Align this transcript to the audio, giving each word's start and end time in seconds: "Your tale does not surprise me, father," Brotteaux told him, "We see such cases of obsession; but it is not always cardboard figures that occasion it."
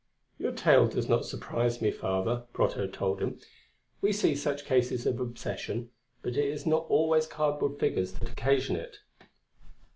"Your 0.39 0.51
tale 0.51 0.87
does 0.87 1.07
not 1.07 1.25
surprise 1.27 1.79
me, 1.79 1.91
father," 1.91 2.45
Brotteaux 2.53 2.87
told 2.87 3.21
him, 3.21 3.37
"We 4.01 4.11
see 4.11 4.35
such 4.35 4.65
cases 4.65 5.05
of 5.05 5.19
obsession; 5.19 5.91
but 6.23 6.35
it 6.37 6.49
is 6.49 6.65
not 6.65 6.87
always 6.89 7.27
cardboard 7.27 7.77
figures 7.79 8.13
that 8.13 8.31
occasion 8.31 8.77
it." 8.77 8.97